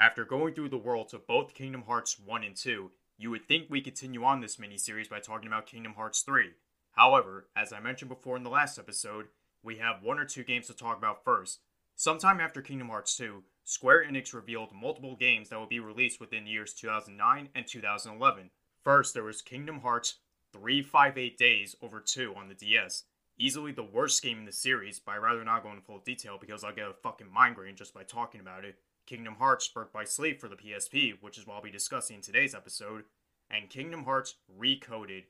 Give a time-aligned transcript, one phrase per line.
[0.00, 3.66] After going through the worlds of both Kingdom Hearts 1 and 2, you would think
[3.68, 6.52] we continue on this mini-series by talking about Kingdom Hearts 3.
[6.92, 9.26] However, as I mentioned before in the last episode,
[9.62, 11.60] we have one or two games to talk about first.
[11.96, 16.46] Sometime after Kingdom Hearts 2, Square Enix revealed multiple games that would be released within
[16.46, 18.48] years 2009 and 2011.
[18.82, 20.14] First, there was Kingdom Hearts
[20.54, 23.04] 358 Days over 2 on the DS.
[23.38, 26.38] Easily the worst game in the series, but I'd rather not go into full detail
[26.40, 28.76] because I'll get a fucking migraine just by talking about it.
[29.06, 32.22] Kingdom Hearts Birth by Sleep for the PSP, which is what I'll be discussing in
[32.22, 33.04] today's episode,
[33.50, 35.24] and Kingdom Hearts Recoded,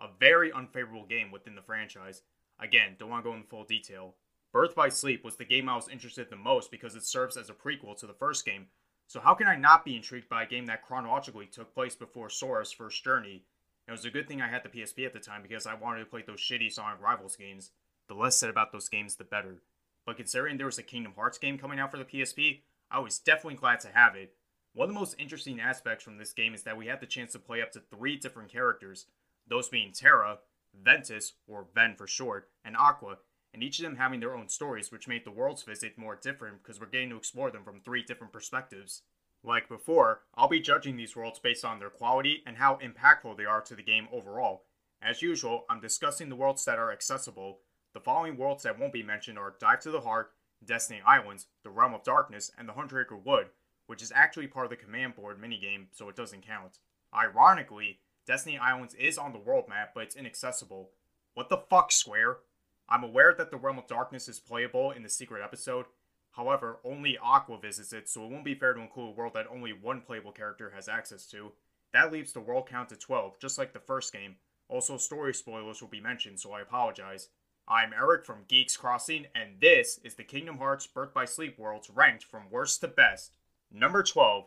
[0.00, 2.22] a very unfavorable game within the franchise.
[2.58, 4.14] Again, don't want to go into full detail.
[4.52, 7.36] Birth by Sleep was the game I was interested in the most because it serves
[7.36, 8.66] as a prequel to the first game,
[9.08, 12.28] so how can I not be intrigued by a game that chronologically took place before
[12.28, 13.44] Sora's first journey?
[13.86, 16.00] It was a good thing I had the PSP at the time because I wanted
[16.00, 17.70] to play those shitty Sonic Rivals games.
[18.08, 19.62] The less said about those games, the better.
[20.04, 22.62] But considering there was a Kingdom Hearts game coming out for the PSP,
[22.96, 24.32] I was definitely glad to have it.
[24.72, 27.32] One of the most interesting aspects from this game is that we had the chance
[27.32, 29.04] to play up to three different characters,
[29.46, 30.38] those being Terra,
[30.72, 33.18] Ventus, or Ven for short, and Aqua,
[33.52, 36.62] and each of them having their own stories, which made the world's visit more different
[36.62, 39.02] because we're getting to explore them from three different perspectives.
[39.44, 43.44] Like before, I'll be judging these worlds based on their quality and how impactful they
[43.44, 44.64] are to the game overall.
[45.02, 47.58] As usual, I'm discussing the worlds that are accessible.
[47.92, 50.30] The following worlds that won't be mentioned are Dive to the Heart,
[50.64, 53.48] Destiny Islands, The Realm of Darkness, and the Hundred Acre Wood,
[53.86, 56.78] which is actually part of the command board minigame, so it doesn't count.
[57.14, 60.90] Ironically, Destiny Islands is on the world map, but it's inaccessible.
[61.34, 62.38] What the fuck, Square?
[62.88, 65.86] I'm aware that the Realm of Darkness is playable in the secret episode,
[66.32, 69.46] however, only Aqua visits it, so it won't be fair to include a world that
[69.50, 71.52] only one playable character has access to.
[71.92, 74.36] That leaves the world count to 12, just like the first game.
[74.68, 77.28] Also, story spoilers will be mentioned, so I apologize.
[77.68, 81.90] I'm Eric from Geeks Crossing, and this is the Kingdom Hearts Birth by Sleep worlds
[81.90, 83.34] ranked from worst to best.
[83.72, 84.44] Number 12,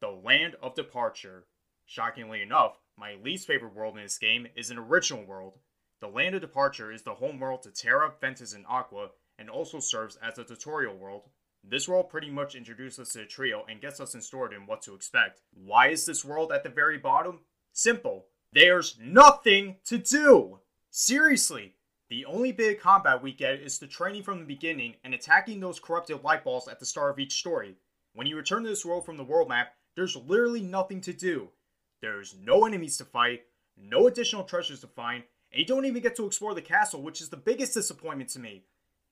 [0.00, 1.44] The Land of Departure.
[1.84, 5.58] Shockingly enough, my least favorite world in this game is an original world.
[6.00, 9.78] The Land of Departure is the home world to Terra, Ventus, and Aqua, and also
[9.78, 11.24] serves as a tutorial world.
[11.62, 14.80] This world pretty much introduces us to the trio and gets us installed in what
[14.82, 15.42] to expect.
[15.52, 17.40] Why is this world at the very bottom?
[17.74, 18.28] Simple.
[18.50, 20.60] There's nothing to do!
[20.90, 21.74] Seriously,
[22.12, 25.60] the only bit of combat we get is the training from the beginning and attacking
[25.60, 27.74] those corrupted light balls at the start of each story.
[28.12, 31.48] When you return to this world from the world map, there's literally nothing to do.
[32.02, 33.44] There's no enemies to fight,
[33.78, 37.22] no additional treasures to find, and you don't even get to explore the castle, which
[37.22, 38.66] is the biggest disappointment to me.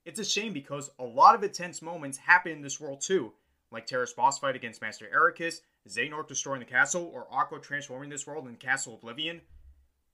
[0.04, 3.32] It's a shame because a lot of intense moments happen in this world too,
[3.72, 8.26] like Terra's boss fight against Master Eraqus, Xehanort destroying the castle, or Aqua transforming this
[8.26, 9.40] world in Castle Oblivion.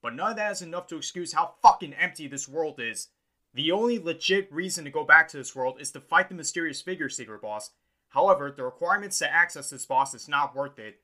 [0.03, 3.09] But none of that is enough to excuse how fucking empty this world is.
[3.55, 6.83] The only legit reason to go back to this world is to fight the mysterious
[6.83, 7.71] figure secret boss.
[8.11, 11.01] However, the requirements to access this boss is not worth it.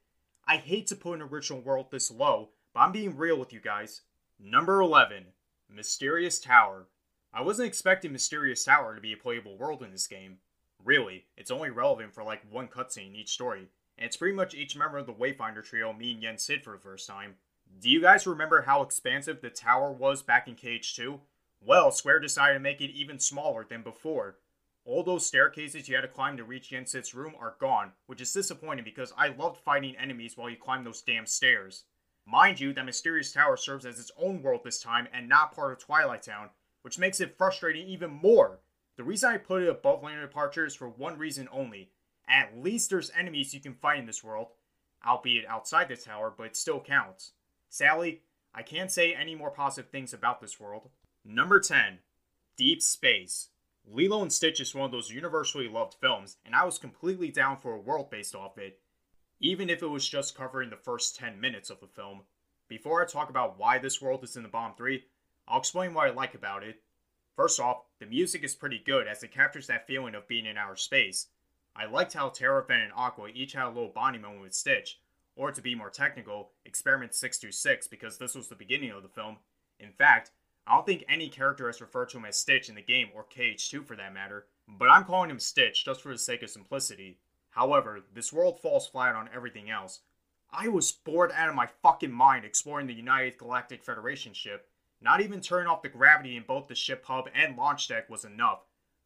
[0.47, 3.61] I hate to put an original world this low, but I'm being real with you
[3.61, 4.03] guys.
[4.39, 5.25] Number 11
[5.69, 6.89] Mysterious Tower.
[7.33, 10.39] I wasn't expecting Mysterious Tower to be a playable world in this game.
[10.85, 14.55] Really, it's only relevant for like one cutscene in each story, and it's pretty much
[14.55, 17.37] each member of the Wayfinder trio meeting Yen Sid for the first time.
[17.81, 21.19] Do you guys remember how expansive the tower was back in KH2?
[21.61, 24.37] Well, Square decided to make it even smaller than before.
[24.85, 28.21] All those staircases you had to climb to reach Yen Sid's room are gone, which
[28.21, 31.85] is disappointing because I loved fighting enemies while you climbed those damn stairs.
[32.27, 35.73] Mind you, that mysterious tower serves as its own world this time and not part
[35.73, 36.51] of Twilight Town,
[36.83, 38.61] which makes it frustrating even more.
[38.97, 41.91] The reason I put it above Land of Departure is for one reason only.
[42.29, 44.49] At least there's enemies you can fight in this world,
[45.05, 47.33] albeit outside the tower, but it still counts.
[47.73, 48.21] Sadly,
[48.55, 50.91] I can't say any more positive things about this world.
[51.25, 52.01] Number 10
[52.59, 53.49] Deep Space.
[53.87, 57.57] Lilo and Stitch is one of those universally loved films, and I was completely down
[57.57, 58.81] for a world based off it,
[59.41, 62.25] even if it was just covering the first 10 minutes of the film.
[62.69, 65.03] Before I talk about why this world is in the Bomb 3,
[65.49, 66.83] I'll explain what I like about it.
[67.37, 70.59] First off, the music is pretty good as it captures that feeling of being in
[70.59, 71.29] outer space.
[71.75, 75.01] I liked how Terra, Ven, and Aqua each had a little bonding moment with Stitch,
[75.37, 79.39] or to be more technical, Experiment 626 because this was the beginning of the film.
[79.79, 80.31] In fact,
[80.67, 83.25] I don't think any character has referred to him as Stitch in the game, or
[83.25, 87.19] KH2 for that matter, but I'm calling him Stitch just for the sake of simplicity.
[87.51, 90.01] However, this world falls flat on everything else.
[90.53, 94.69] I was bored out of my fucking mind exploring the United Galactic Federation ship.
[95.01, 98.25] Not even turning off the gravity in both the ship hub and launch deck was
[98.25, 98.61] enough.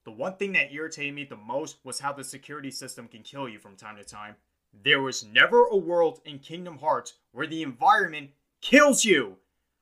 [0.04, 3.48] The one thing that irritated me the most was how the security system can kill
[3.48, 4.36] you from time to time.
[4.82, 8.30] There was never a world in Kingdom Hearts where the environment
[8.60, 9.38] kills you!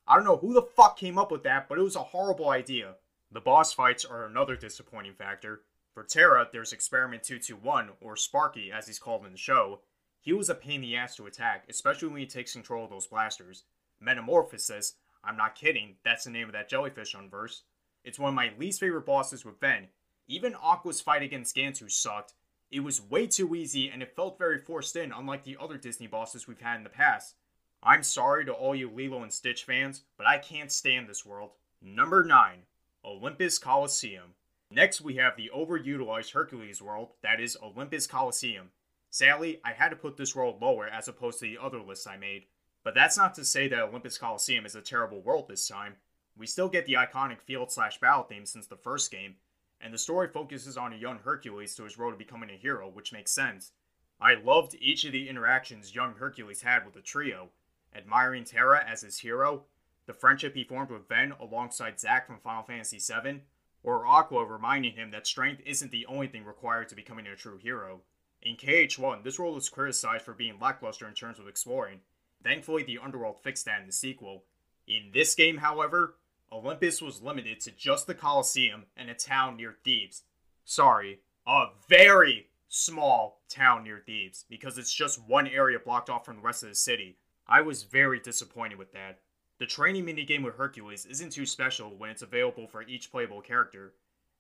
[0.06, 2.50] I don't know who the fuck came up with that, but it was a horrible
[2.50, 2.96] idea.
[3.30, 5.62] The boss fights are another disappointing factor.
[5.92, 9.80] For Terra, there's Experiment 221, or Sparky as he's called in the show.
[10.20, 12.90] he was a pain in the ass to attack, especially when he takes control of
[12.90, 13.64] those blasters.
[14.00, 17.62] Metamorphosis, I'm not kidding, that's the name of that jellyfish unverse.
[18.04, 19.88] It's one of my least favorite bosses with Ven.
[20.26, 22.34] Even Aqua's fight against Gantu sucked.
[22.74, 26.08] It was way too easy and it felt very forced in, unlike the other Disney
[26.08, 27.36] bosses we've had in the past.
[27.84, 31.50] I'm sorry to all you Lilo and Stitch fans, but I can't stand this world.
[31.80, 32.62] Number 9
[33.04, 34.34] Olympus Coliseum.
[34.72, 38.70] Next, we have the overutilized Hercules world, that is Olympus Coliseum.
[39.08, 42.16] Sadly, I had to put this world lower as opposed to the other lists I
[42.16, 42.46] made.
[42.82, 45.94] But that's not to say that Olympus Coliseum is a terrible world this time.
[46.36, 49.36] We still get the iconic field slash battle theme since the first game,
[49.84, 52.88] and the story focuses on a young Hercules to his road to becoming a hero,
[52.88, 53.72] which makes sense.
[54.18, 57.50] I loved each of the interactions young Hercules had with the trio,
[57.94, 59.64] admiring Terra as his hero,
[60.06, 63.42] the friendship he formed with Ven alongside Zack from Final Fantasy VII,
[63.82, 67.58] or Aqua reminding him that strength isn't the only thing required to becoming a true
[67.58, 68.00] hero.
[68.40, 72.00] In KH1, this world was criticized for being lackluster in terms of exploring.
[72.42, 74.44] Thankfully, the Underworld fixed that in the sequel.
[74.86, 76.16] In this game, however,
[76.54, 80.22] Olympus was limited to just the Colosseum and a town near Thebes.
[80.64, 86.36] Sorry, a very small town near Thebes, because it's just one area blocked off from
[86.36, 87.18] the rest of the city.
[87.48, 89.18] I was very disappointed with that.
[89.58, 93.94] The training minigame with Hercules isn't too special when it's available for each playable character,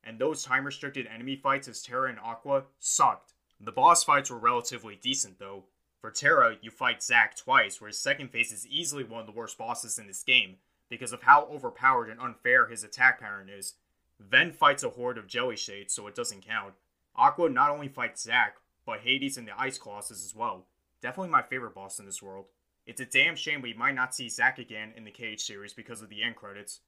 [0.04, 3.32] and those time restricted enemy fights as Terra and Aqua sucked.
[3.60, 5.64] The boss fights were relatively decent though.
[6.00, 9.32] For Terra, you fight Zack twice, where his second phase is easily one of the
[9.32, 10.56] worst bosses in this game
[10.88, 13.74] because of how overpowered and unfair his attack pattern is.
[14.20, 16.74] Ven fights a horde of jelly shades, so it doesn't count.
[17.16, 20.66] Aqua not only fights Zack, but Hades and the Ice Colossus as well.
[21.00, 22.46] Definitely my favorite boss in this world.
[22.86, 26.02] It's a damn shame we might not see Zack again in the KH series because
[26.02, 26.80] of the end credits.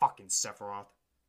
[0.00, 0.86] Fucking Sephiroth.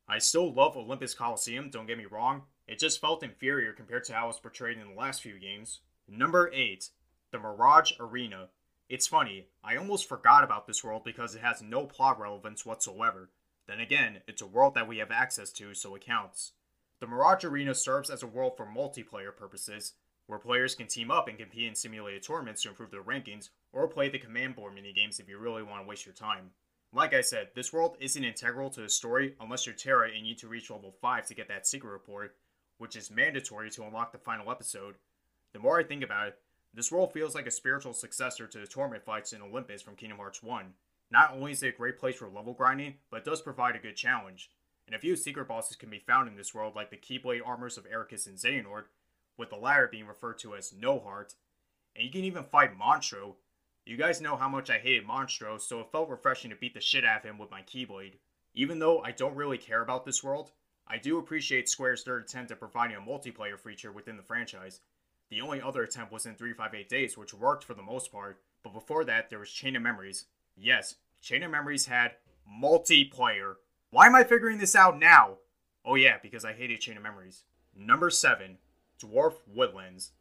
[0.08, 2.42] I still love Olympus Coliseum, don't get me wrong.
[2.66, 5.80] It just felt inferior compared to how it was portrayed in the last few games.
[6.08, 6.90] Number 8.
[7.30, 8.48] The Mirage Arena.
[8.94, 13.28] It's funny, I almost forgot about this world because it has no plot relevance whatsoever.
[13.66, 16.52] Then again, it's a world that we have access to, so it counts.
[17.00, 19.94] The Mirage Arena serves as a world for multiplayer purposes,
[20.28, 23.88] where players can team up and compete in simulated tournaments to improve their rankings, or
[23.88, 26.50] play the command board minigames if you really want to waste your time.
[26.92, 30.38] Like I said, this world isn't integral to the story unless you're Terra and need
[30.38, 32.36] to reach level 5 to get that secret report,
[32.78, 34.94] which is mandatory to unlock the final episode.
[35.52, 36.38] The more I think about it,
[36.74, 40.18] this world feels like a spiritual successor to the tournament fights in Olympus from Kingdom
[40.18, 40.72] Hearts 1.
[41.10, 43.78] Not only is it a great place for level grinding, but it does provide a
[43.78, 44.50] good challenge.
[44.86, 47.78] And a few secret bosses can be found in this world, like the Keyblade armors
[47.78, 48.84] of Eraqus and Xehanort,
[49.38, 51.34] with the latter being referred to as No Heart.
[51.94, 53.36] And you can even fight Monstro.
[53.86, 56.80] You guys know how much I hated Monstro, so it felt refreshing to beat the
[56.80, 58.18] shit out of him with my Keyblade.
[58.54, 60.50] Even though I don't really care about this world,
[60.86, 64.80] I do appreciate Square's third attempt at providing a multiplayer feature within the franchise.
[65.30, 68.72] The only other attempt was in 358 Days, which worked for the most part, but
[68.72, 70.26] before that, there was Chain of Memories.
[70.56, 72.12] Yes, Chain of Memories had
[72.48, 73.54] multiplayer.
[73.90, 75.38] Why am I figuring this out now?
[75.84, 77.44] Oh, yeah, because I hated Chain of Memories.
[77.76, 78.58] Number 7
[79.02, 80.12] Dwarf Woodlands.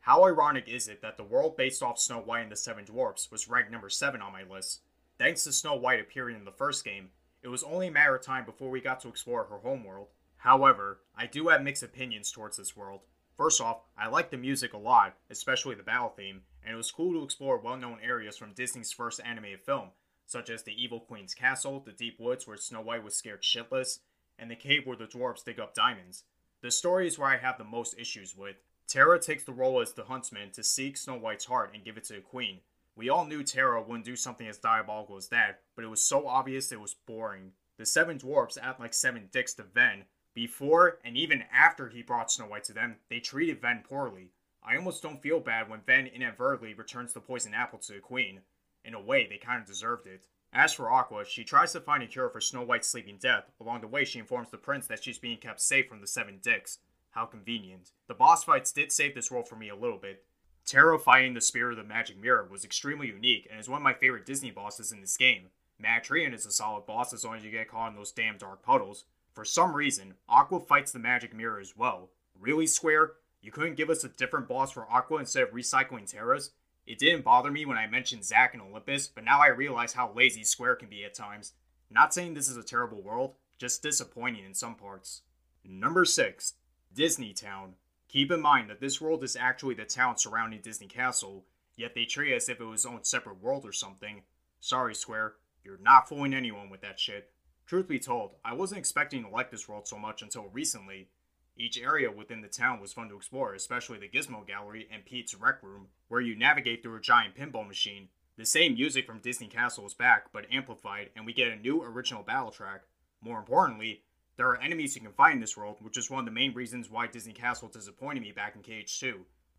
[0.00, 3.30] How ironic is it that the world based off Snow White and the Seven Dwarfs
[3.30, 4.80] was ranked number 7 on my list?
[5.18, 7.10] Thanks to Snow White appearing in the first game,
[7.42, 10.08] it was only a matter of time before we got to explore her homeworld.
[10.38, 13.00] However, I do have mixed opinions towards this world.
[13.38, 16.90] First off, I like the music a lot, especially the battle theme, and it was
[16.90, 19.90] cool to explore well known areas from Disney's first animated film,
[20.26, 24.00] such as the Evil Queen's Castle, the Deep Woods where Snow White was scared shitless,
[24.40, 26.24] and the cave where the dwarves dig up diamonds.
[26.62, 28.56] The story is where I have the most issues with.
[28.88, 32.04] Terra takes the role as the huntsman to seek Snow White's heart and give it
[32.04, 32.58] to the queen.
[32.96, 36.26] We all knew Terra wouldn't do something as diabolical as that, but it was so
[36.26, 37.52] obvious it was boring.
[37.76, 40.06] The seven dwarfs act like seven dicks to Ven.
[40.34, 44.30] Before and even after he brought Snow White to them, they treated Ven poorly.
[44.62, 48.40] I almost don't feel bad when Ven inadvertently returns the poison apple to the queen.
[48.84, 50.26] In a way, they kind of deserved it.
[50.52, 53.50] As for Aqua, she tries to find a cure for Snow White's sleeping death.
[53.60, 56.38] Along the way, she informs the prince that she's being kept safe from the Seven
[56.42, 56.78] Dicks.
[57.10, 57.92] How convenient.
[58.06, 60.24] The boss fights did save this world for me a little bit.
[60.64, 63.94] Terrifying the Spirit of the Magic Mirror was extremely unique and is one of my
[63.94, 65.48] favorite Disney bosses in this game.
[65.78, 68.36] Mad Treant is a solid boss as long as you get caught in those damn
[68.36, 69.04] dark puddles.
[69.38, 72.10] For some reason, Aqua fights the Magic Mirror as well.
[72.40, 73.12] Really, Square?
[73.40, 76.50] You couldn't give us a different boss for Aqua instead of recycling Terra's?
[76.88, 80.12] It didn't bother me when I mentioned Zack and Olympus, but now I realize how
[80.12, 81.52] lazy Square can be at times.
[81.88, 85.22] Not saying this is a terrible world, just disappointing in some parts.
[85.64, 86.54] Number 6.
[86.92, 87.74] Disney Town.
[88.08, 91.44] Keep in mind that this world is actually the town surrounding Disney Castle,
[91.76, 94.22] yet they treat it as if it was its own separate world or something.
[94.58, 97.30] Sorry, Square, you're not fooling anyone with that shit.
[97.68, 101.10] Truth be told, I wasn't expecting to like this world so much until recently.
[101.54, 105.34] Each area within the town was fun to explore, especially the Gizmo Gallery and Pete's
[105.34, 108.08] Rec Room, where you navigate through a giant pinball machine.
[108.38, 111.82] The same music from Disney Castle is back, but amplified, and we get a new
[111.82, 112.84] original battle track.
[113.20, 114.00] More importantly,
[114.38, 116.54] there are enemies you can fight in this world, which is one of the main
[116.54, 119.12] reasons why Disney Castle disappointed me back in KH2.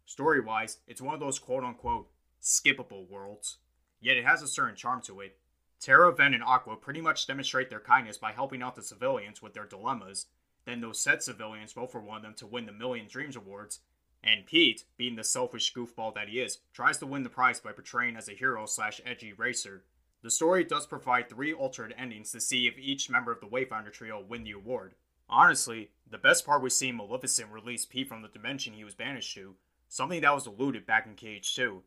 [0.07, 2.09] Story wise, it's one of those quote unquote
[2.41, 3.59] skippable worlds,
[4.01, 5.37] yet it has a certain charm to it.
[5.79, 9.53] Terra, Ven, and Aqua pretty much demonstrate their kindness by helping out the civilians with
[9.53, 10.25] their dilemmas.
[10.65, 13.79] Then those said civilians vote for one of them to win the Million Dreams Awards,
[14.21, 17.71] and Pete, being the selfish goofball that he is, tries to win the prize by
[17.71, 19.83] portraying as a hero slash edgy racer.
[20.21, 23.93] The story does provide three alternate endings to see if each member of the Wayfinder
[23.93, 24.95] trio win the award.
[25.29, 29.33] Honestly, the best part was seeing Maleficent release Pete from the dimension he was banished
[29.36, 29.55] to,
[29.88, 31.81] something that was eluded back in KH2.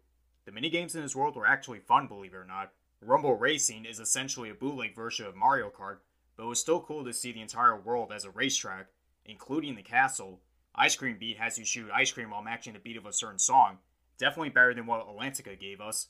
[0.47, 2.73] The minigames in this world were actually fun, believe it or not.
[3.05, 5.99] Rumble Racing is essentially a bootleg version of Mario Kart,
[6.37, 8.87] but it was still cool to see the entire world as a racetrack,
[9.25, 10.41] including the castle.
[10.77, 13.41] Ice Cream Beat has you shoot ice cream while matching the beat of a certain
[13.41, 13.79] song.
[14.19, 16.09] Definitely better than what Atlantica gave us.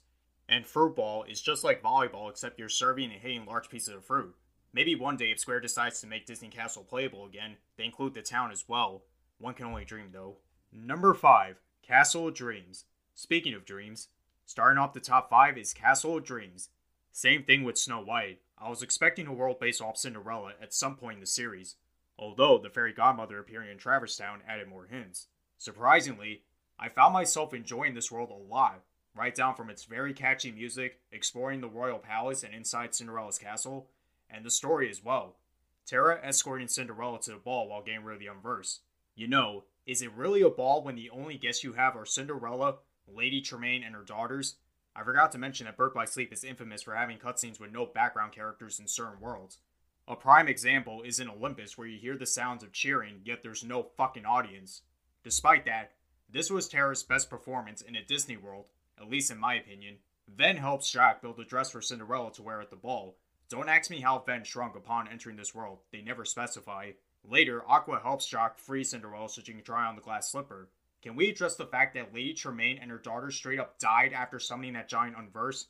[0.51, 4.05] And Fruit Ball is just like volleyball, except you're serving and hitting large pieces of
[4.05, 4.35] fruit.
[4.75, 8.23] Maybe one day, if Square decides to make Disney Castle playable again, they include the
[8.23, 9.05] town as well.
[9.39, 10.37] One can only dream, though.
[10.71, 12.85] Number 5 Castle of Dreams.
[13.15, 14.09] Speaking of dreams,
[14.45, 16.69] starting off the top 5 is Castle of Dreams.
[17.15, 18.41] Same thing with Snow White.
[18.59, 21.77] I was expecting a world based off Cinderella at some point in the series,
[22.19, 25.27] although the fairy godmother appearing in Traverse Town added more hints.
[25.59, 26.43] Surprisingly,
[26.79, 28.81] I found myself enjoying this world a lot,
[29.15, 33.89] right down from its very catchy music, exploring the royal palace and inside Cinderella's castle,
[34.31, 35.37] and the story as well.
[35.85, 38.79] Terra escorting Cinderella to the ball while getting rid of the Unverse.
[39.15, 42.77] You know, is it really a ball when the only guests you have are Cinderella,
[43.07, 44.57] Lady Tremaine, and her daughters?
[44.95, 47.87] I forgot to mention that Birth by Sleep is infamous for having cutscenes with no
[47.87, 49.59] background characters in certain worlds.
[50.07, 53.65] A prime example is in Olympus, where you hear the sounds of cheering, yet there's
[53.65, 54.83] no fucking audience.
[55.25, 55.93] Despite that,
[56.29, 58.67] this was Terra's best performance in a Disney world,
[59.01, 59.97] at least in my opinion.
[60.29, 63.17] Ven helps Jack build a dress for Cinderella to wear at the ball.
[63.49, 66.93] Don't ask me how Ven shrunk upon entering this world, they never specify.
[67.25, 70.69] Later, Aqua helps Jack free Cinderella so she can try on the glass slipper.
[71.03, 74.39] Can we address the fact that Lady Tremaine and her daughter straight up died after
[74.39, 75.67] summoning that giant unverse?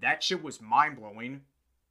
[0.00, 1.42] That shit was mind blowing.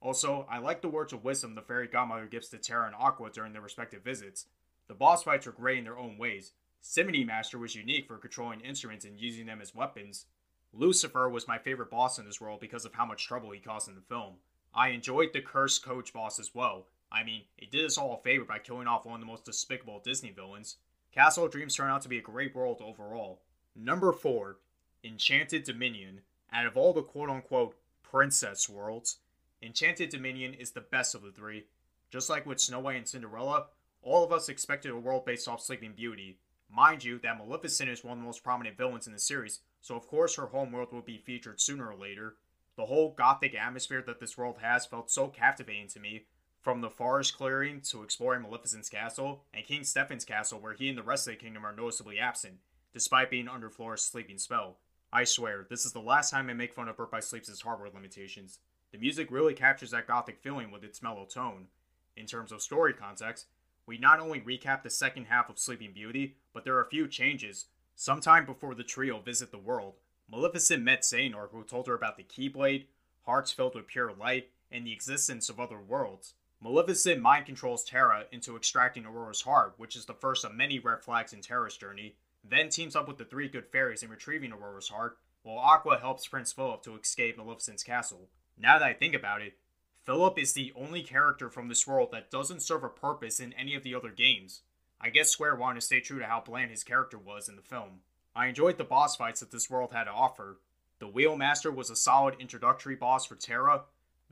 [0.02, 3.30] Also, I like the words of wisdom the fairy godmother gives to Terra and Aqua
[3.30, 4.48] during their respective visits.
[4.88, 6.52] The boss fights were great in their own ways.
[6.82, 10.26] Symphony Master was unique for controlling instruments and using them as weapons.
[10.74, 13.88] Lucifer was my favorite boss in this world because of how much trouble he caused
[13.88, 14.34] in the film.
[14.74, 16.88] I enjoyed the cursed coach boss as well.
[17.12, 19.46] I mean, it did us all a favor by killing off one of the most
[19.46, 20.78] despicable Disney villains.
[21.12, 23.42] Castle of Dreams turned out to be a great world overall.
[23.76, 24.58] Number 4,
[25.04, 26.22] Enchanted Dominion.
[26.54, 29.20] Out of all the quote unquote princess worlds,
[29.62, 31.66] Enchanted Dominion is the best of the three.
[32.12, 33.68] Just like with Snow White and Cinderella,
[34.02, 36.40] all of us expected a world based off Sleeping Beauty.
[36.74, 39.96] Mind you, that Maleficent is one of the most prominent villains in the series, so
[39.96, 42.36] of course her homeworld will be featured sooner or later.
[42.78, 46.26] The whole gothic atmosphere that this world has felt so captivating to me,
[46.62, 50.98] from the forest clearing to exploring Maleficent's castle, and King Stefan's castle, where he and
[50.98, 52.56] the rest of the kingdom are noticeably absent,
[52.94, 54.78] despite being under Flora's sleeping spell.
[55.12, 57.90] I swear, this is the last time I make fun of Birth by Sleep's hardware
[57.94, 58.60] limitations.
[58.92, 61.68] The music really captures that gothic feeling with its mellow tone.
[62.16, 63.48] In terms of story context,
[63.86, 67.08] we not only recap the second half of Sleeping Beauty, but there are a few
[67.08, 67.66] changes.
[67.96, 69.96] Sometime before the trio visit the world,
[70.32, 72.86] Maleficent met Xehanort, who told her about the Keyblade,
[73.26, 76.36] hearts filled with pure light, and the existence of other worlds.
[76.64, 81.02] Maleficent mind controls Terra into extracting Aurora's heart, which is the first of many red
[81.02, 84.90] flags in Terra's journey, then teams up with the three good fairies in retrieving Aurora's
[84.90, 88.30] heart, while Aqua helps Prince Philip to escape Maleficent's castle.
[88.60, 89.58] Now that I think about it,
[90.04, 93.74] Philip is the only character from this world that doesn't serve a purpose in any
[93.74, 94.62] of the other games.
[95.00, 97.64] I guess Square wanted to stay true to how bland his character was in the
[97.64, 98.02] film.
[98.36, 100.60] I enjoyed the boss fights that this world had to offer.
[101.00, 103.84] The Wheelmaster was a solid introductory boss for Terra,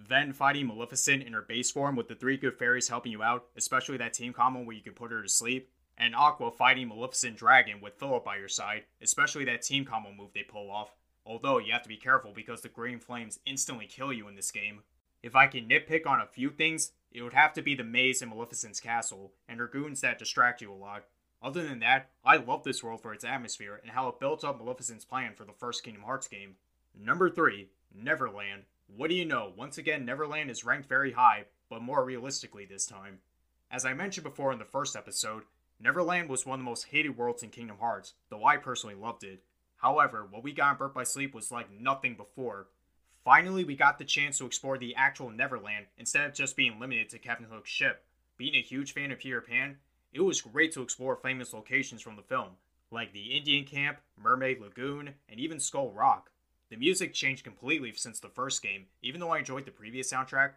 [0.08, 3.48] then fighting Maleficent in her base form with the three good fairies helping you out,
[3.58, 7.36] especially that team combo where you can put her to sleep, and Aqua fighting Maleficent
[7.36, 10.96] Dragon with Philip by your side, especially that team combo move they pull off.
[11.26, 14.52] Although you have to be careful because the green flames instantly kill you in this
[14.52, 14.84] game.
[15.22, 18.22] If I can nitpick on a few things, it would have to be the maze
[18.22, 21.04] in Maleficent's castle, and her goons that distract you a lot.
[21.42, 24.60] Other than that, I love this world for its atmosphere and how it built up
[24.60, 26.56] Maleficent's plan for the first Kingdom Hearts game.
[26.98, 28.64] Number 3, Neverland.
[28.96, 29.54] What do you know?
[29.56, 33.20] Once again, Neverland is ranked very high, but more realistically this time.
[33.72, 35.44] As I mentioned before in the first episode,
[35.80, 39.24] Neverland was one of the most hated worlds in Kingdom Hearts, though I personally loved
[39.24, 39.44] it.
[39.78, 42.68] However, what we got in Birth by Sleep was like nothing before.
[43.24, 47.10] Finally, we got the chance to explore the actual Neverland instead of just being limited
[47.10, 48.04] to Captain Hook's ship.
[48.38, 49.78] Being a huge fan of Peter Pan,
[50.12, 52.50] it was great to explore famous locations from the film,
[52.92, 56.32] like the Indian Camp, Mermaid Lagoon, and even Skull Rock.
[56.70, 60.52] The music changed completely since the first game, even though I enjoyed the previous soundtrack.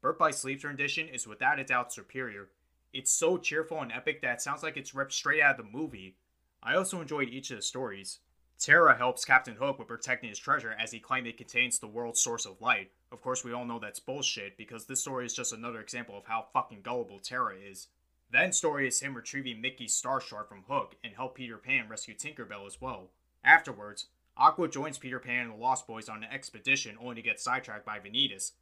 [0.00, 2.48] Birth by Sleep's rendition is without a doubt superior.
[2.92, 5.70] It's so cheerful and epic that it sounds like it's ripped straight out of the
[5.76, 6.16] movie.
[6.62, 8.20] I also enjoyed each of the stories.
[8.58, 12.20] Terra helps Captain Hook with protecting his treasure as he claimed it contains the world's
[12.20, 12.90] source of light.
[13.12, 16.26] Of course, we all know that's bullshit because this story is just another example of
[16.26, 17.88] how fucking gullible Terra is.
[18.30, 22.14] Then story is him retrieving Mickey's Star Shard from Hook and help Peter Pan rescue
[22.14, 23.10] Tinkerbell as well.
[23.44, 24.06] Afterwards,
[24.38, 27.86] Aqua joins Peter Pan and the Lost Boys on an expedition only to get sidetracked
[27.86, 28.52] by Vanitas.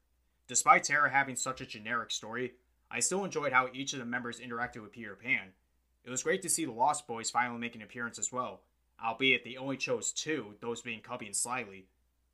[0.47, 2.53] Despite Terra having such a generic story,
[2.91, 5.49] I still enjoyed how each of the members interacted with Peter Pan.
[6.05, 8.61] It was great to see the Lost Boys finally make an appearance as well,
[9.05, 11.87] albeit they only chose two, those being Cubby and Slightly.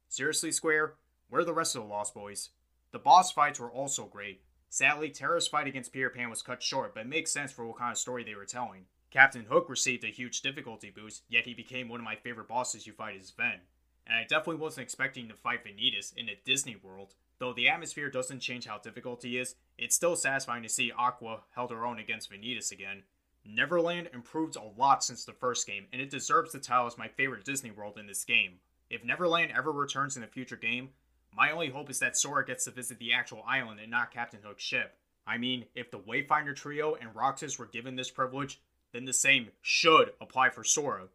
[0.09, 0.95] Seriously, Square,
[1.31, 2.51] where are the rest of the Lost Boys?
[2.93, 4.43] The boss fights were also great.
[4.69, 7.79] Sadly, Terra's fight against Peter Pan was cut short, but it makes sense for what
[7.79, 8.85] kind of story they were telling.
[9.11, 12.87] Captain Hook received a huge difficulty boost, yet he became one of my favorite bosses
[12.87, 13.61] you fight as Ven.
[14.07, 17.15] And I definitely wasn't expecting to fight Vanitas in a Disney world.
[17.39, 21.41] Though the atmosphere doesn't change how difficult he is, it's still satisfying to see Aqua
[21.55, 23.03] held her own against Vanitas again.
[23.45, 27.09] Neverland improved a lot since the first game, and it deserves the title as my
[27.09, 28.61] favorite Disney world in this game.
[28.91, 30.91] If Neverland ever returns in a future game,
[31.35, 34.41] my only hope is that Sora gets to visit the actual island and not Captain
[34.43, 34.97] Hook's ship.
[35.27, 38.61] I mean, if the Wayfinder trio and Roxas were given this privilege,
[38.93, 41.09] then the same should apply for Sora,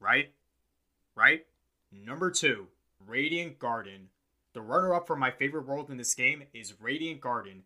[0.00, 0.32] right?
[1.14, 1.46] Right?
[1.92, 2.66] Number 2,
[3.06, 4.08] Radiant Garden.
[4.54, 7.62] The runner up for my favorite world in this game is Radiant Garden.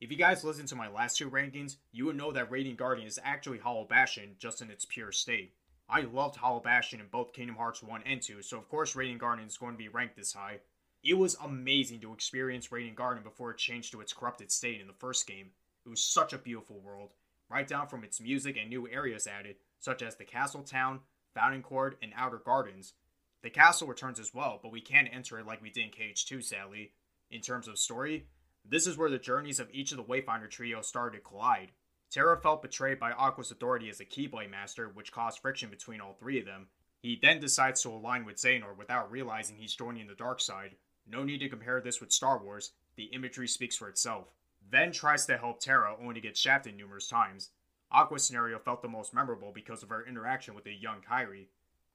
[0.00, 3.04] If you guys listened to my last two rankings, you would know that Radiant Garden
[3.04, 5.52] is actually Hollow Bastion just in its pure state.
[5.90, 9.20] I loved Hollow Bastion in both Kingdom Hearts 1 and 2, so of course Radiant
[9.20, 10.60] Garden is going to be ranked this high.
[11.02, 14.86] It was amazing to experience Radiant Garden before it changed to its corrupted state in
[14.86, 15.50] the first game.
[15.84, 17.12] It was such a beautiful world,
[17.50, 21.00] right down from its music and new areas added, such as the Castle Town,
[21.34, 22.94] Fountain Court, and Outer Gardens.
[23.42, 26.44] The castle returns as well, but we can't enter it like we did in KH2,
[26.44, 26.92] sadly.
[27.30, 28.26] In terms of story,
[28.64, 31.72] this is where the journeys of each of the Wayfinder trio started to collide.
[32.10, 36.14] Terra felt betrayed by Aqua's authority as a Keyblade Master, which caused friction between all
[36.14, 36.66] three of them.
[37.00, 40.76] He then decides to align with Xehanort without realizing he's joining the dark side.
[41.06, 44.34] No need to compare this with Star Wars, the imagery speaks for itself.
[44.68, 47.50] Ven tries to help Terra only to get shafted numerous times.
[47.92, 51.46] Aqua's scenario felt the most memorable because of her interaction with the young Kairi.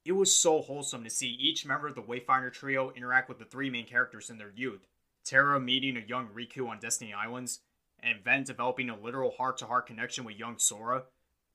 [0.04, 3.46] It was so wholesome to see each member of the Wayfinder trio interact with the
[3.46, 4.88] three main characters in their youth.
[5.24, 7.62] Terra meeting a young Riku on Destiny Islands,
[8.00, 11.04] and Ven developing a literal heart to heart connection with young Sora.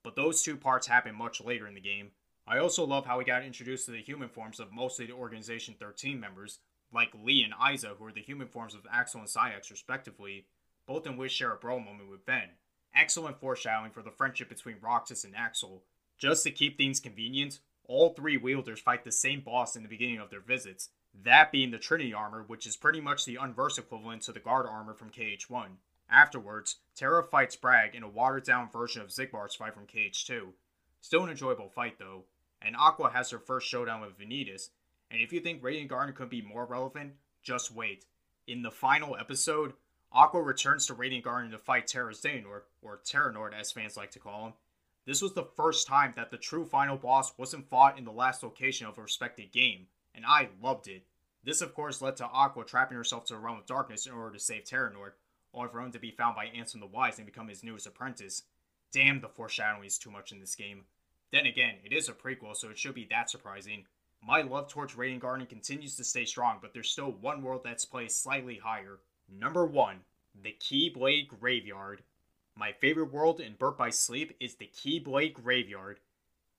[0.03, 2.11] But those two parts happen much later in the game.
[2.47, 5.75] I also love how we got introduced to the human forms of mostly the Organization
[5.79, 6.59] 13 members,
[6.91, 10.47] like Lea and Isa, who are the human forms of Axel and Saïx, respectively,
[10.91, 12.49] both in which share a bro moment with Ven.
[12.93, 15.83] Excellent foreshadowing for the friendship between Roxas and Axel.
[16.17, 20.19] Just to keep things convenient, all three wielders fight the same boss in the beginning
[20.19, 20.89] of their visits,
[21.23, 24.65] that being the Trinity armor, which is pretty much the unverse equivalent to the guard
[24.65, 25.77] armor from KH1.
[26.09, 30.47] Afterwards, Terra fights Braig in a watered down version of Xigbar's fight from KH2.
[30.99, 32.25] Still an enjoyable fight though,
[32.61, 34.71] and Aqua has her first showdown with Vanitas,
[35.09, 38.03] and if you think Radiant Garden could be more relevant, just wait.
[38.45, 39.71] In the final episode,
[40.13, 44.19] Aqua returns to Radiant Garden to fight Terra Xehanort, or Terranort as fans like to
[44.19, 44.53] call him.
[45.05, 48.43] This was the first time that the true final boss wasn't fought in the last
[48.43, 51.03] location of a respected game, and I loved it.
[51.43, 54.33] This, of course, led to Aqua trapping herself to the realm of darkness in order
[54.33, 55.13] to save Terranort,
[55.53, 58.43] only for him to be found by Ansem the Wise and become his newest apprentice.
[58.91, 60.83] Damn, the foreshadowing is too much in this game.
[61.31, 63.85] Then again, it is a prequel, so it should be that surprising.
[64.21, 67.85] My love towards Radiant Garden continues to stay strong, but there's still one world that's
[67.85, 68.99] placed slightly higher.
[69.39, 70.01] Number 1.
[70.43, 72.03] The Keyblade Graveyard.
[72.53, 76.01] My favorite world in Birth by Sleep is the Keyblade Graveyard.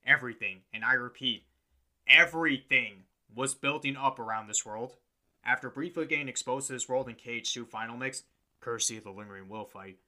[0.03, 1.45] Everything, and I repeat,
[2.07, 4.95] everything was building up around this world.
[5.45, 8.23] After briefly getting exposed to this world in KH2 Final Mix,
[8.59, 9.99] courtesy of the Lingering Will fight,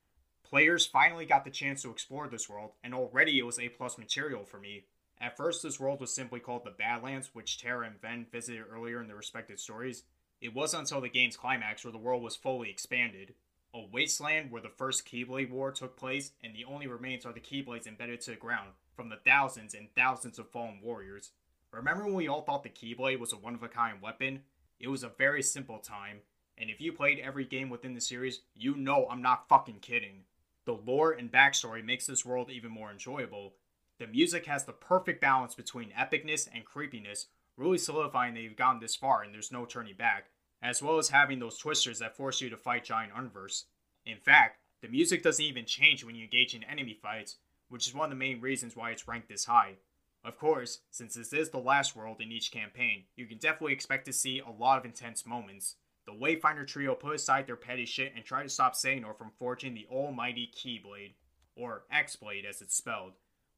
[0.43, 3.99] players finally got the chance to explore this world, and already it was A plus
[3.99, 4.85] material for me.
[5.21, 9.01] At first, this world was simply called the Badlands, which Terra and Ven visited earlier
[9.01, 10.03] in their respective stories.
[10.41, 13.33] It wasn't until the game's climax where the world was fully expanded.
[13.73, 17.39] A wasteland where the first Keyblade War took place, and the only remains are the
[17.39, 21.31] Keyblades embedded to the ground from the thousands and thousands of fallen warriors.
[21.71, 24.43] Remember when we all thought the Keyblade was a one of a kind weapon?
[24.79, 26.19] It was a very simple time,
[26.57, 30.23] and if you played every game within the series, you know I'm not fucking kidding.
[30.65, 33.55] The lore and backstory makes this world even more enjoyable.
[33.99, 38.79] The music has the perfect balance between epicness and creepiness, really solidifying that you've gotten
[38.79, 40.27] this far and there's no turning back,
[40.61, 43.63] as well as having those twisters that force you to fight giant unverse.
[44.05, 47.37] In fact, the music doesn't even change when you engage in enemy fights,
[47.69, 49.75] which is one of the main reasons why it's ranked this high.
[50.23, 54.05] Of course, since this is the last world in each campaign, you can definitely expect
[54.05, 55.75] to see a lot of intense moments.
[56.07, 59.73] The Wayfinder trio put aside their petty shit and try to stop Xehanort from forging
[59.73, 61.13] the almighty Keyblade,
[61.55, 63.13] or X-Blade as it's spelled,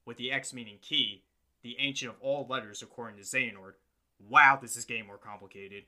[0.06, 1.24] with the X meaning key,
[1.62, 3.74] the ancient of all letters according to Xehanort.
[4.20, 5.84] Wow, this is getting more complicated.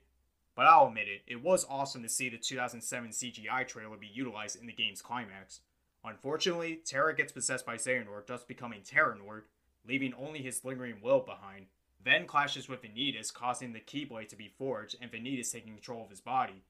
[0.54, 4.60] But I'll admit it, it was awesome to see the 2007 CGI trailer be utilized
[4.60, 5.60] in the game's climax.
[6.04, 9.42] Unfortunately, Terra gets possessed by Xehanort, thus becoming Terranort,
[9.86, 11.66] leaving only his lingering will behind.
[12.02, 16.10] Ven clashes with Vanitas, causing the Keyblade to be forged and Vanitas taking control of
[16.10, 16.64] his body.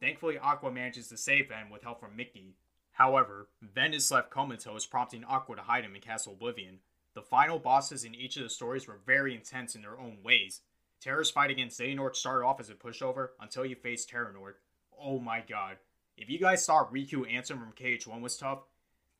[0.00, 2.56] Thankfully, Aqua manages to save Ven with help from Mickey.
[2.92, 6.80] However, Ven is left comatose, prompting Aqua to hide him in Castle Oblivion.
[7.14, 10.60] The final bosses in each of the stories were very intense in their own ways.
[11.04, 14.54] Terra's fight against Xehanort started off as a pushover until you faced Terranort.
[14.98, 15.76] Oh my god.
[16.16, 18.60] If you guys thought Riku Ansem from KH1 was tough,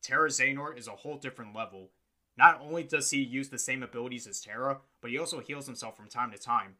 [0.01, 1.91] Terra Xehanort is a whole different level.
[2.39, 5.95] Not only does he use the same abilities as Terra, but he also heals himself
[5.95, 6.73] from time to time.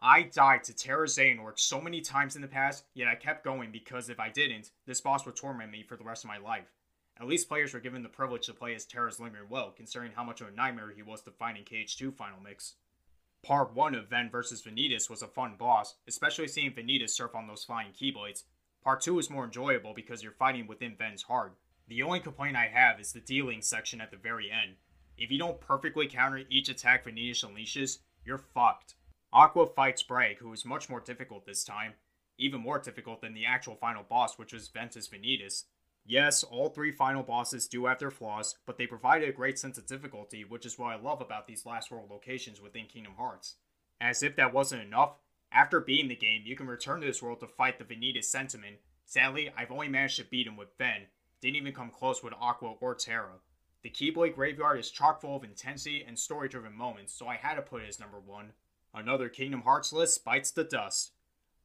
[0.00, 3.70] I died to Terra Xehanort so many times in the past, yet I kept going
[3.70, 6.72] because if I didn't, this boss would torment me for the rest of my life.
[7.20, 10.24] At least players were given the privilege to play as Terra's Lingering Will, considering how
[10.24, 12.76] much of a nightmare he was to find in KH2 Final Mix.
[13.44, 17.46] Part 1 of Ven vs Vanitas was a fun boss, especially seeing Vanitas surf on
[17.46, 18.42] those flying Keyblades.
[18.82, 21.56] Part 2 is more enjoyable because you're fighting within Ven's heart.
[21.86, 24.76] The only complaint I have is the dealing section at the very end.
[25.16, 28.94] If you don't perfectly counter each attack Vanitas unleashes, you're fucked.
[29.32, 31.94] Aqua fights Braig, who is much more difficult this time,
[32.38, 35.64] even more difficult than the actual final boss, which was Ventus Vanitas.
[36.08, 39.76] Yes, all three final bosses do have their flaws, but they provide a great sense
[39.76, 43.56] of difficulty, which is what I love about these last world locations within Kingdom Hearts.
[44.00, 45.18] As if that wasn't enough,
[45.52, 48.76] after beating the game, you can return to this world to fight the Vanitas Sentiment.
[49.04, 51.08] Sadly, I've only managed to beat him with Ven,
[51.42, 53.40] didn't even come close with Aqua or Terra.
[53.82, 57.56] The Keyblade Graveyard is chock full of intensity and story driven moments, so I had
[57.56, 58.52] to put it as number one.
[58.94, 61.12] Another Kingdom Hearts list bites the dust.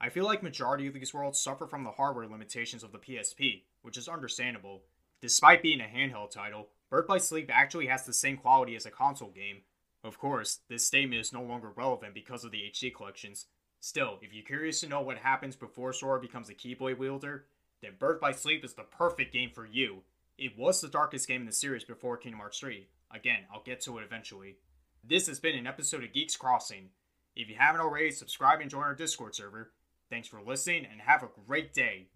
[0.02, 3.62] I feel like majority of these worlds suffer from the hardware limitations of the PSP,
[3.84, 4.82] which is understandable.
[5.22, 8.92] Despite being a handheld title, Birth by Sleep actually has the same quality as a
[8.92, 9.62] console game.
[10.04, 13.46] Of course, this statement is no longer relevant because of the HD collections.
[13.80, 17.46] Still, if you're curious to know what happens before Sora becomes a Keyblade wielder,
[17.82, 20.04] then Birth by Sleep is the perfect game for you.
[20.38, 22.88] It was the darkest game in the series before Kingdom Hearts 3.
[23.12, 24.56] Again, I'll get to it eventually.
[25.04, 26.90] This has been an episode of Geeks Crossing.
[27.36, 29.72] If you haven't already, subscribe and join our Discord server.
[30.10, 32.08] Thanks for listening and have a great day.